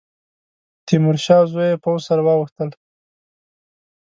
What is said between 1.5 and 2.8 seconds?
زوی یې پوځ سره واوښتل.